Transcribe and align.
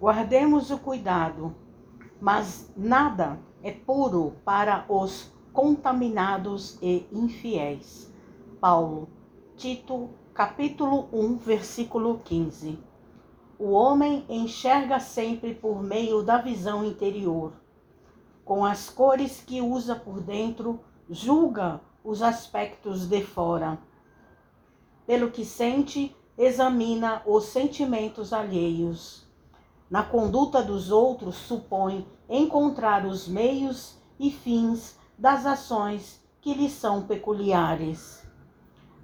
Guardemos 0.00 0.70
o 0.70 0.78
cuidado, 0.78 1.54
mas 2.20 2.70
nada 2.76 3.38
é 3.62 3.70
puro 3.70 4.34
para 4.44 4.84
os 4.88 5.32
contaminados 5.52 6.76
e 6.82 7.06
infiéis. 7.12 8.12
Paulo, 8.60 9.08
Tito, 9.56 10.10
capítulo 10.34 11.08
1, 11.12 11.36
versículo 11.36 12.18
15. 12.24 12.78
O 13.56 13.70
homem 13.70 14.26
enxerga 14.28 14.98
sempre 14.98 15.54
por 15.54 15.80
meio 15.80 16.22
da 16.22 16.38
visão 16.38 16.84
interior. 16.84 17.52
Com 18.44 18.64
as 18.64 18.90
cores 18.90 19.40
que 19.40 19.60
usa 19.60 19.94
por 19.94 20.20
dentro, 20.20 20.80
julga 21.08 21.80
os 22.02 22.20
aspectos 22.20 23.06
de 23.06 23.22
fora. 23.22 23.78
Pelo 25.06 25.30
que 25.30 25.44
sente, 25.44 26.14
examina 26.36 27.22
os 27.24 27.44
sentimentos 27.44 28.32
alheios. 28.32 29.23
Na 29.94 30.02
conduta 30.02 30.60
dos 30.60 30.90
outros, 30.90 31.36
supõe 31.36 32.04
encontrar 32.28 33.06
os 33.06 33.28
meios 33.28 33.96
e 34.18 34.28
fins 34.28 34.98
das 35.16 35.46
ações 35.46 36.20
que 36.40 36.52
lhe 36.52 36.68
são 36.68 37.02
peculiares. 37.02 38.26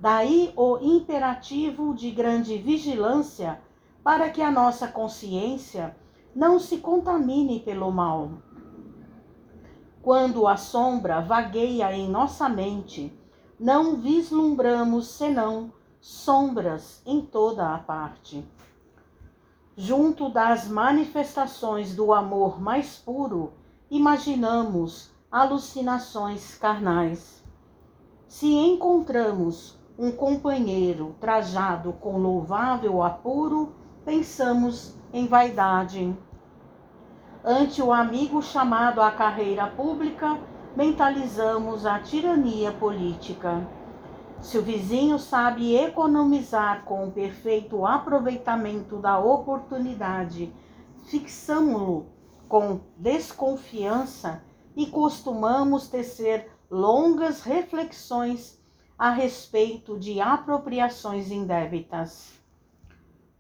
Daí 0.01 0.53
o 0.57 0.79
imperativo 0.79 1.95
de 1.95 2.11
grande 2.11 2.59
vigilância 2.59 3.61
para 4.03 4.31
que 4.31 4.43
a 4.43 4.51
nossa 4.51 4.89
consciência 4.89 5.97
não 6.35 6.59
se 6.59 6.79
contamine 6.79 7.61
pelo 7.61 7.93
mal. 7.93 8.33
Quando 10.03 10.49
a 10.49 10.57
sombra 10.57 11.21
vagueia 11.21 11.95
em 11.95 12.11
nossa 12.11 12.49
mente, 12.49 13.17
não 13.61 13.95
vislumbramos 13.95 15.07
senão 15.07 15.73
sombras 16.01 17.01
em 17.07 17.21
toda 17.21 17.73
a 17.77 17.79
parte. 17.79 18.45
Junto 19.83 20.29
das 20.29 20.69
manifestações 20.69 21.97
do 21.97 22.13
amor 22.13 22.61
mais 22.61 22.99
puro, 22.99 23.55
imaginamos 23.91 25.11
alucinações 25.33 26.55
carnais. 26.59 27.43
Se 28.29 28.47
encontramos 28.47 29.81
um 29.99 30.13
companheiro 30.13 31.17
trajado 31.19 31.95
com 31.95 32.19
louvável 32.19 33.03
apuro, 33.03 33.75
pensamos 34.05 34.95
em 35.15 35.27
vaidade. 35.27 36.15
Ante 37.43 37.81
o 37.81 37.91
amigo 37.91 38.43
chamado 38.43 39.01
à 39.01 39.11
carreira 39.11 39.67
pública, 39.67 40.39
mentalizamos 40.77 41.87
a 41.87 41.99
tirania 42.01 42.71
política. 42.71 43.67
Se 44.43 44.57
o 44.57 44.63
vizinho 44.63 45.19
sabe 45.19 45.77
economizar 45.77 46.85
com 46.85 47.07
o 47.07 47.13
perfeito 47.13 47.85
aproveitamento 47.85 48.97
da 48.97 49.19
oportunidade, 49.19 50.53
fixamo-lo 51.05 52.07
com 52.49 52.81
desconfiança 52.97 54.43
e 54.75 54.87
costumamos 54.87 55.89
tecer 55.89 56.51
longas 56.71 57.43
reflexões 57.43 58.59
a 58.99 59.11
respeito 59.11 59.99
de 59.99 60.21
apropriações 60.21 61.31
indébitas. 61.31 62.33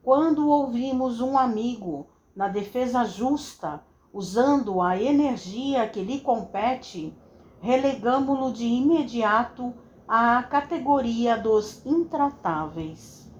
Quando 0.02 0.48
ouvimos 0.48 1.20
um 1.20 1.36
amigo 1.36 2.06
na 2.36 2.46
defesa 2.46 3.04
justa, 3.04 3.82
usando 4.12 4.82
a 4.82 5.00
energia 5.00 5.88
que 5.88 6.02
lhe 6.02 6.20
compete, 6.20 7.14
relegamo-lo 7.60 8.52
de 8.52 8.66
imediato 8.66 9.74
à 10.12 10.42
categoria 10.42 11.38
dos 11.38 11.86
intratáveis. 11.86 13.30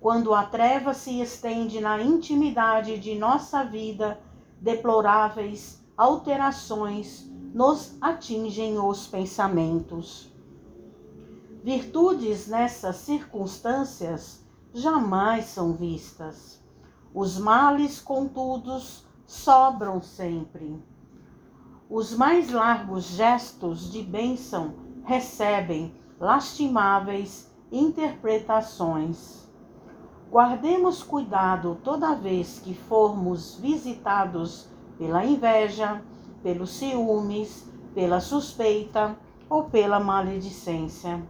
Quando 0.00 0.32
a 0.32 0.42
treva 0.42 0.94
se 0.94 1.20
estende 1.20 1.82
na 1.82 2.00
intimidade 2.00 2.98
de 2.98 3.14
nossa 3.14 3.62
vida, 3.62 4.18
deploráveis 4.58 5.84
alterações 5.98 7.30
nos 7.52 7.94
atingem 8.00 8.78
os 8.78 9.06
pensamentos. 9.06 10.32
Virtudes 11.62 12.48
nessas 12.48 12.96
circunstâncias 12.96 14.42
jamais 14.72 15.44
são 15.44 15.74
vistas. 15.74 16.58
Os 17.12 17.36
males, 17.38 18.00
contudo, 18.00 18.80
sobram 19.26 20.00
sempre. 20.00 20.82
Os 21.90 22.14
mais 22.14 22.50
largos 22.50 23.04
gestos 23.04 23.92
de 23.92 24.02
bênção 24.02 24.88
recebem 25.04 25.98
lastimáveis 26.20 27.50
interpretações. 27.70 29.46
Guardemos 30.30 31.02
cuidado 31.02 31.78
toda 31.82 32.14
vez 32.14 32.58
que 32.58 32.74
formos 32.74 33.56
visitados 33.56 34.68
pela 34.98 35.24
inveja, 35.24 36.02
pelos 36.42 36.70
ciúmes, 36.70 37.68
pela 37.94 38.20
suspeita 38.20 39.16
ou 39.48 39.64
pela 39.64 39.98
maledicência. 40.00 41.22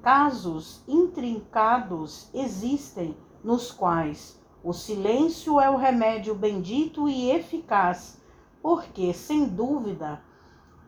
Casos 0.00 0.82
intrincados 0.86 2.30
existem 2.32 3.16
nos 3.42 3.70
quais 3.70 4.40
o 4.62 4.72
silêncio 4.72 5.60
é 5.60 5.70
o 5.70 5.76
remédio 5.76 6.34
bendito 6.34 7.08
e 7.08 7.30
eficaz, 7.30 8.20
porque, 8.60 9.12
sem 9.12 9.46
dúvida, 9.46 10.20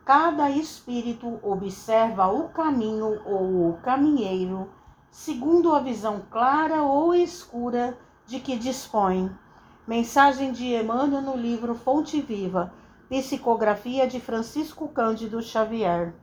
cada 0.05 0.49
espírito 0.49 1.39
observa 1.43 2.27
o 2.27 2.49
caminho 2.49 3.21
ou 3.25 3.69
o 3.69 3.77
caminheiro 3.81 4.69
segundo 5.11 5.75
a 5.75 5.79
visão 5.79 6.21
clara 6.31 6.83
ou 6.83 7.13
escura 7.13 7.97
de 8.25 8.39
que 8.39 8.57
dispõe. 8.57 9.29
Mensagem 9.85 10.53
de 10.53 10.73
Emmanuel 10.73 11.21
no 11.21 11.35
livro 11.35 11.75
Fonte 11.75 12.21
Viva, 12.21 12.73
Psicografia 13.09 14.07
de 14.07 14.21
Francisco 14.21 14.87
Cândido 14.87 15.41
Xavier. 15.41 16.13